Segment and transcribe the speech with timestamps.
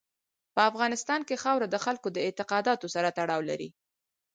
[0.55, 3.69] په افغانستان کې خاوره د خلکو د اعتقاداتو سره تړاو لري.